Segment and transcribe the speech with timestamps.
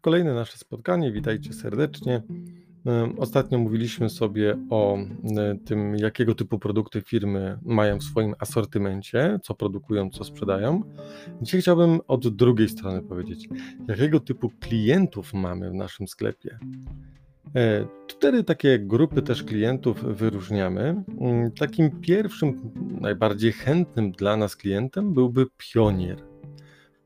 [0.00, 2.22] Kolejne nasze spotkanie, witajcie serdecznie.
[3.18, 4.98] Ostatnio mówiliśmy sobie o
[5.64, 10.82] tym, jakiego typu produkty firmy mają w swoim asortymencie, co produkują, co sprzedają.
[11.42, 13.48] Dzisiaj chciałbym od drugiej strony powiedzieć,
[13.88, 16.58] jakiego typu klientów mamy w naszym sklepie.
[17.56, 21.04] E, cztery takie grupy też klientów wyróżniamy.
[21.20, 26.29] Mm, takim pierwszym, najbardziej chętnym dla nas klientem byłby pionier.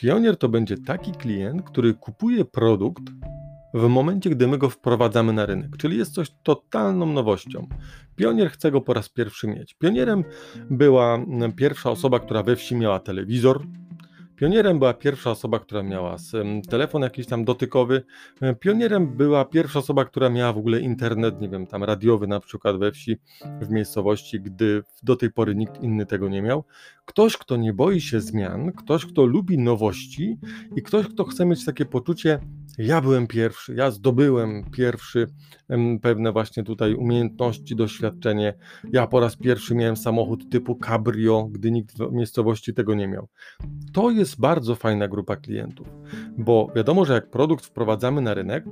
[0.00, 3.02] Pionier to będzie taki klient, który kupuje produkt
[3.74, 7.68] w momencie, gdy my go wprowadzamy na rynek, czyli jest coś totalną nowością.
[8.16, 9.74] Pionier chce go po raz pierwszy mieć.
[9.74, 10.24] Pionierem
[10.70, 11.18] była
[11.56, 13.62] pierwsza osoba, która we wsi miała telewizor,
[14.40, 16.16] Pionierem była pierwsza osoba, która miała
[16.68, 18.02] telefon jakiś tam dotykowy.
[18.60, 22.76] Pionierem była pierwsza osoba, która miała w ogóle internet, nie wiem, tam radiowy na przykład
[22.78, 23.16] we wsi,
[23.60, 26.64] w miejscowości, gdy do tej pory nikt inny tego nie miał.
[27.04, 30.38] Ktoś, kto nie boi się zmian, ktoś, kto lubi nowości
[30.76, 32.38] i ktoś, kto chce mieć takie poczucie,
[32.80, 35.26] ja byłem pierwszy, ja zdobyłem pierwszy
[36.02, 38.54] pewne właśnie tutaj umiejętności, doświadczenie.
[38.92, 43.28] Ja po raz pierwszy miałem samochód typu cabrio, gdy nikt w miejscowości tego nie miał.
[43.92, 45.86] To jest bardzo fajna grupa klientów,
[46.38, 48.64] bo wiadomo, że jak produkt wprowadzamy na rynek,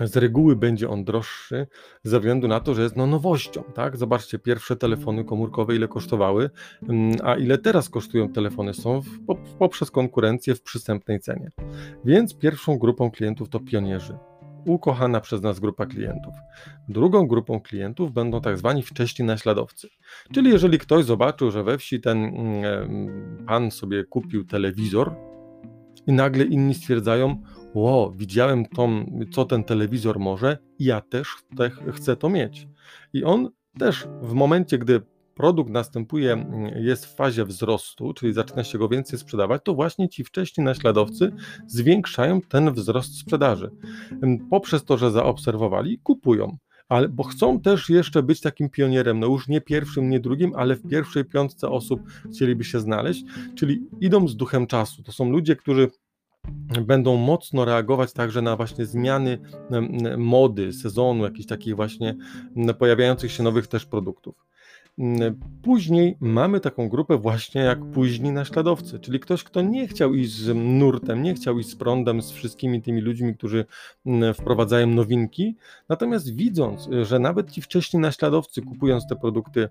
[0.00, 1.66] z reguły będzie on droższy
[2.02, 3.96] ze względu na to, że jest no nowością, tak?
[3.96, 6.50] Zobaczcie, pierwsze telefony komórkowe ile kosztowały,
[6.88, 9.08] mm, a ile teraz kosztują telefony są w,
[9.58, 11.50] poprzez konkurencję w przystępnej cenie.
[12.04, 14.18] Więc pierwszą grupą klientów to pionierzy.
[14.66, 16.34] Ukochana przez nas grupa klientów.
[16.88, 19.88] Drugą grupą klientów będą tak zwani wcześni naśladowcy.
[20.32, 25.14] Czyli jeżeli ktoś zobaczył, że we wsi ten mm, pan sobie kupił telewizor
[26.06, 27.42] i nagle inni stwierdzają,
[27.74, 32.68] Ło, widziałem tą, co ten telewizor może ja też te, chcę to mieć.
[33.12, 35.02] I on też w momencie, gdy
[35.34, 40.24] produkt następuje, jest w fazie wzrostu, czyli zaczyna się go więcej sprzedawać, to właśnie ci
[40.24, 41.32] wcześni naśladowcy
[41.66, 43.70] zwiększają ten wzrost sprzedaży.
[44.50, 46.56] Poprzez to, że zaobserwowali, kupują.
[46.88, 50.76] Ale, bo chcą też jeszcze być takim pionierem, no już nie pierwszym, nie drugim, ale
[50.76, 52.00] w pierwszej piątce osób
[52.32, 53.24] chcieliby się znaleźć,
[53.54, 55.02] czyli idą z duchem czasu.
[55.02, 55.90] To są ludzie, którzy
[56.86, 59.38] będą mocno reagować także na właśnie zmiany
[60.18, 62.16] mody, sezonu, jakichś takich właśnie
[62.78, 64.46] pojawiających się nowych też produktów.
[65.62, 70.54] Później mamy taką grupę właśnie jak późni naśladowcy, czyli ktoś, kto nie chciał iść z
[70.54, 73.64] nurtem, nie chciał iść z prądem, z wszystkimi tymi ludźmi, którzy
[74.34, 75.56] wprowadzają nowinki,
[75.88, 79.68] natomiast widząc, że nawet ci wcześni naśladowcy kupując te produkty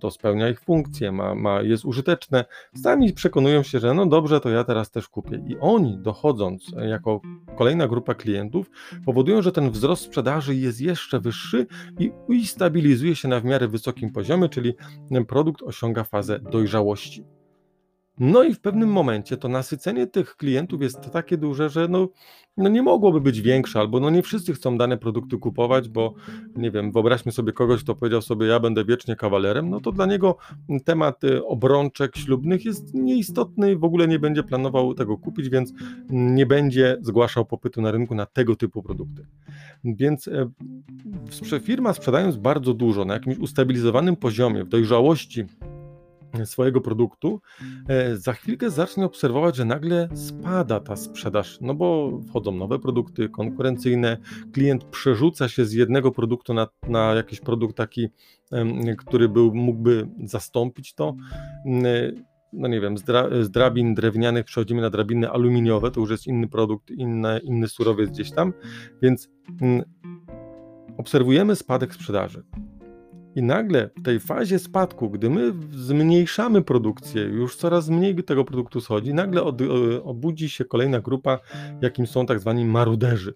[0.00, 2.44] to spełnia ich funkcję, ma, ma, jest użyteczne,
[2.82, 5.44] sami przekonują się, że no dobrze, to ja teraz też kupię.
[5.48, 7.20] I oni, dochodząc jako
[7.56, 8.70] kolejna grupa klientów,
[9.06, 11.66] powodują, że ten wzrost sprzedaży jest jeszcze wyższy
[11.98, 14.74] i, i stabilizuje się na w miarę wysokim poziomie, czyli
[15.28, 17.37] produkt osiąga fazę dojrzałości.
[18.20, 22.08] No i w pewnym momencie to nasycenie tych klientów jest takie duże, że no,
[22.56, 26.14] no nie mogłoby być większe, albo no nie wszyscy chcą dane produkty kupować, bo
[26.56, 30.06] nie wiem, wyobraźmy sobie kogoś, kto powiedział sobie, ja będę wiecznie kawalerem, no to dla
[30.06, 30.36] niego
[30.84, 35.72] temat y, obrączek ślubnych jest nieistotny, w ogóle nie będzie planował tego kupić, więc
[36.10, 39.26] nie będzie zgłaszał popytu na rynku na tego typu produkty.
[39.84, 45.44] Więc e, firma sprzedając bardzo dużo na jakimś ustabilizowanym poziomie, w dojrzałości
[46.46, 47.40] swojego produktu,
[47.88, 53.28] e, za chwilkę zacznie obserwować, że nagle spada ta sprzedaż, no bo wchodzą nowe produkty
[53.28, 54.16] konkurencyjne,
[54.52, 58.08] klient przerzuca się z jednego produktu na, na jakiś produkt taki,
[58.98, 61.16] który był, mógłby zastąpić to.
[62.52, 66.26] No nie wiem, z, dra, z drabin drewnianych przechodzimy na drabiny aluminiowe, to już jest
[66.26, 68.52] inny produkt, inny, inny surowiec gdzieś tam,
[69.02, 69.28] więc
[70.98, 72.42] obserwujemy spadek sprzedaży.
[73.38, 78.80] I nagle w tej fazie spadku, gdy my zmniejszamy produkcję, już coraz mniej tego produktu
[78.80, 79.62] schodzi, nagle od,
[80.02, 81.38] obudzi się kolejna grupa,
[81.82, 83.34] jakim są tak zwani maruderzy.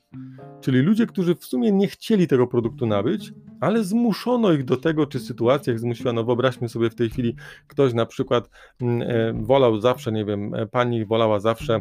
[0.61, 5.07] Czyli ludzie, którzy w sumie nie chcieli tego produktu nabyć, ale zmuszono ich do tego,
[5.07, 6.13] czy sytuacja ich zmusiła.
[6.13, 7.37] No wyobraźmy sobie w tej chwili,
[7.67, 8.51] ktoś na przykład
[8.81, 11.81] mm, e, wolał zawsze, nie wiem, e, pani wolała zawsze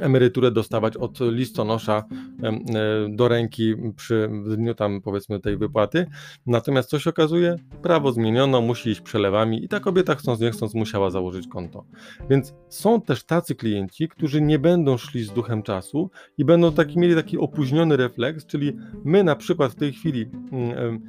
[0.00, 2.04] emeryturę dostawać od listonosza
[2.42, 2.58] e,
[3.08, 6.06] do ręki przy dniu tam powiedzmy tej wypłaty.
[6.46, 7.56] Natomiast co się okazuje?
[7.82, 11.84] Prawo zmieniono, musi iść przelewami i ta kobieta chcąc nie chcąc musiała założyć konto.
[12.30, 16.98] Więc są też tacy klienci, którzy nie będą szli z duchem czasu i będą taki,
[16.98, 21.00] mieli taki opóźniony refleks, czyli my na przykład w tej chwili mm,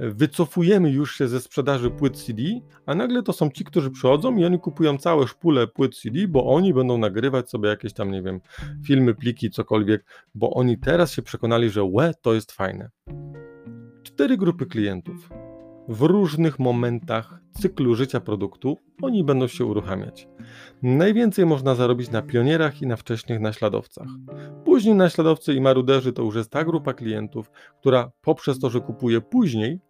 [0.00, 2.42] wycofujemy już się ze sprzedaży płyt CD,
[2.86, 6.46] a nagle to są ci, którzy przychodzą i oni kupują całe szpule płyt CD, bo
[6.46, 8.40] oni będą nagrywać sobie jakieś tam, nie wiem,
[8.84, 10.04] filmy, pliki, cokolwiek,
[10.34, 12.90] bo oni teraz się przekonali, że łe, to jest fajne.
[14.02, 15.28] Cztery grupy klientów.
[15.88, 20.28] w różnych momentach cyklu życia produktu oni będą się uruchamiać.
[20.82, 24.06] Najwięcej można zarobić na pionierach i na wcześniej naśladowcach.
[24.64, 27.50] Później naśladowcy i maruderzy to już jest ta grupa klientów,
[27.80, 29.80] która poprzez to, że kupuje później,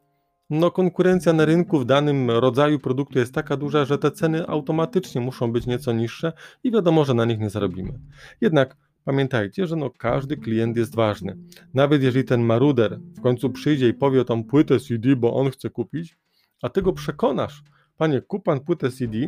[0.50, 5.20] no konkurencja na rynku w danym rodzaju produktu jest taka duża, że te ceny automatycznie
[5.20, 6.32] muszą być nieco niższe
[6.64, 7.93] i wiadomo, że na nich nie zarobimy.
[8.41, 11.37] Jednak pamiętajcie, że no każdy klient jest ważny.
[11.75, 15.70] Nawet jeżeli ten maruder w końcu przyjdzie i powie tą płytę CD, bo on chce
[15.70, 16.19] kupić,
[16.62, 17.62] a ty go przekonasz,
[17.97, 19.19] panie, kup pan płytę CD,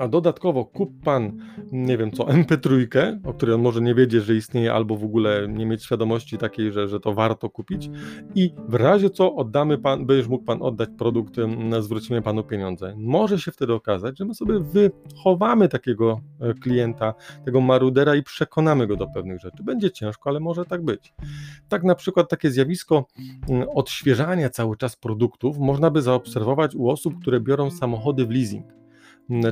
[0.00, 1.38] a dodatkowo kup pan,
[1.72, 2.86] nie wiem co, MP3,
[3.24, 6.72] o której on może nie wiedzieć, że istnieje, albo w ogóle nie mieć świadomości takiej,
[6.72, 7.90] że, że to warto kupić.
[8.34, 11.34] I w razie co oddamy pan, będziesz mógł pan oddać produkt,
[11.80, 12.94] zwrócimy panu pieniądze.
[12.96, 17.14] Może się wtedy okazać, że my sobie wychowamy takiego e, klienta,
[17.44, 19.62] tego marudera i przekonamy go do pewnych rzeczy.
[19.62, 21.14] Będzie ciężko, ale może tak być.
[21.68, 23.06] Tak na przykład takie zjawisko
[23.74, 28.79] odświeżania cały czas produktów można by zaobserwować u osób, które biorą samochody w leasing.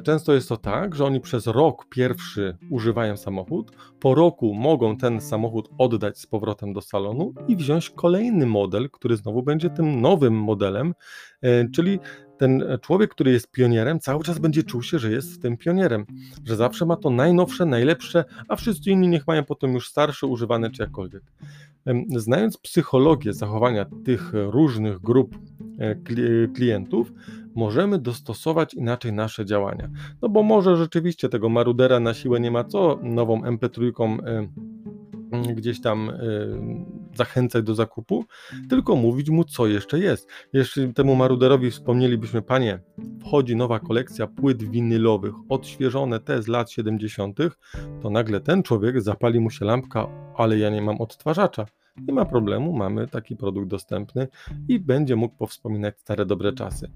[0.05, 5.21] Często jest to tak, że oni przez rok pierwszy używają samochód, po roku mogą ten
[5.21, 10.35] samochód oddać z powrotem do salonu i wziąć kolejny model, który znowu będzie tym nowym
[10.35, 10.95] modelem,
[11.43, 11.99] e, czyli
[12.39, 16.07] ten człowiek, który jest pionierem, cały czas będzie czuł się, że jest tym pionierem,
[16.45, 20.71] że zawsze ma to najnowsze, najlepsze, a wszyscy inni niech mają potem już starsze, używane
[20.71, 21.23] czy jakkolwiek.
[22.17, 25.39] Znając psychologię zachowania tych różnych grup
[25.79, 25.95] e,
[26.55, 27.13] klientów,
[27.59, 29.91] możemy dostosować inaczej nasze działania.
[30.23, 33.93] No bo może rzeczywiście tego marudera na siłę nie ma co nową MP3
[34.27, 36.15] e, gdzieś tam e,
[37.19, 38.25] zachęcać do zakupu,
[38.69, 40.29] tylko mówić mu, co jeszcze jest.
[40.53, 42.79] Jeśli temu maruderowi wspomnielibyśmy, panie,
[43.21, 47.39] wchodzi nowa kolekcja płyt winylowych, odświeżone te z lat 70.,
[48.03, 50.07] to nagle ten człowiek zapali mu się lampka,
[50.37, 51.67] ale ja nie mam odtwarzacza.
[52.07, 54.29] Nie ma problemu, mamy taki produkt dostępny
[54.69, 56.91] i będzie mógł powspominać stare dobre czasy.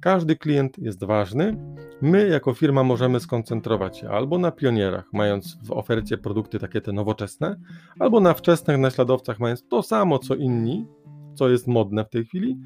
[0.00, 1.56] Każdy klient jest ważny.
[2.02, 6.92] My, jako firma, możemy skoncentrować się albo na pionierach, mając w ofercie produkty takie te
[6.92, 7.56] nowoczesne,
[7.98, 10.86] albo na wczesnych naśladowcach, mając to samo co inni,
[11.34, 12.58] co jest modne w tej chwili,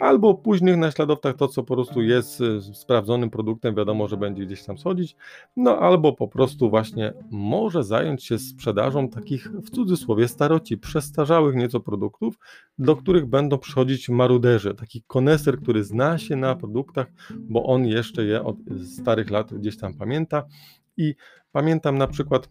[0.00, 4.64] albo późnych naśladowcach to, co po prostu jest y, sprawdzonym produktem, wiadomo, że będzie gdzieś
[4.64, 5.16] tam schodzić,
[5.56, 11.80] no albo po prostu właśnie może zająć się sprzedażą takich w cudzysłowie staroci, przestarzałych nieco
[11.80, 12.38] produktów,
[12.78, 17.06] do których będą przychodzić maruderzy, taki koneser, który zna się na produktach,
[17.40, 20.44] bo on jeszcze je od starych lat gdzieś tam pamięta.
[20.96, 21.14] I
[21.52, 22.48] pamiętam na przykład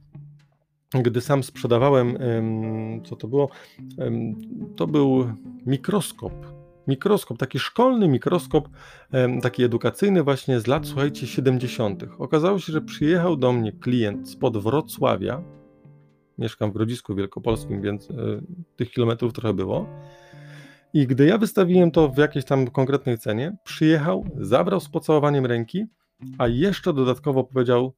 [1.01, 2.17] gdy sam sprzedawałem,
[3.05, 3.49] co to było?
[4.75, 5.25] To był
[5.65, 6.33] mikroskop.
[6.87, 8.69] Mikroskop, taki szkolny mikroskop,
[9.41, 12.03] taki edukacyjny, właśnie z lat, słuchajcie, 70.
[12.17, 15.43] Okazało się, że przyjechał do mnie klient spod Wrocławia.
[16.37, 18.13] Mieszkam w Grodzisku Wielkopolskim, więc e,
[18.75, 19.87] tych kilometrów trochę było.
[20.93, 25.85] I gdy ja wystawiłem to w jakiejś tam konkretnej cenie, przyjechał, zabrał z pocałowaniem ręki,
[26.37, 27.93] a jeszcze dodatkowo powiedział,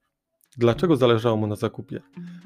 [0.57, 2.01] dlaczego zależało mu na zakupie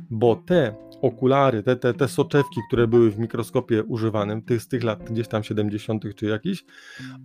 [0.10, 4.84] bo te okulary, te, te, te soczewki, które były w mikroskopie używanym, tych, z tych
[4.84, 6.16] lat gdzieś tam 70.
[6.16, 6.66] czy jakiś,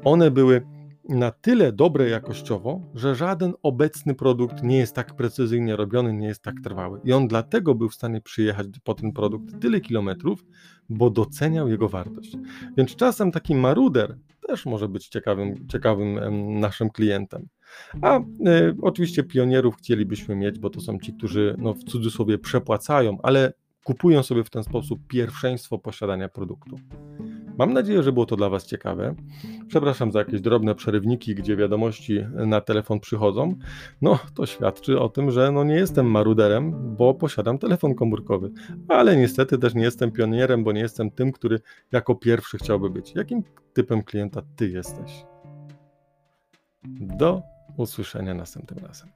[0.05, 0.63] one były
[1.09, 6.43] na tyle dobre jakościowo, że żaden obecny produkt nie jest tak precyzyjnie robiony, nie jest
[6.43, 7.01] tak trwały.
[7.05, 10.45] I on dlatego był w stanie przyjechać po ten produkt tyle kilometrów,
[10.89, 12.37] bo doceniał jego wartość.
[12.77, 16.21] Więc czasem taki maruder też może być ciekawym, ciekawym
[16.61, 17.49] naszym klientem.
[18.03, 18.23] A y,
[18.83, 23.53] oczywiście pionierów chcielibyśmy mieć, bo to są ci, którzy no, w cudzysłowie przepłacają, ale
[23.85, 26.77] kupują sobie w ten sposób pierwszeństwo posiadania produktu.
[27.59, 29.15] Mam nadzieję, że było to dla Was ciekawe.
[29.69, 33.55] Przepraszam za jakieś drobne przerywniki, gdzie wiadomości na telefon przychodzą.
[34.03, 38.51] No, to świadczy o tym, że no nie jestem maruderem, bo posiadam telefon komórkowy.
[38.89, 41.61] Ale niestety też nie jestem pionierem, bo nie jestem tym, który
[41.93, 43.15] jako pierwszy chciałby być.
[43.15, 45.25] Jakim typem klienta Ty jesteś?
[47.01, 49.09] Do usłyszenia następnym razem.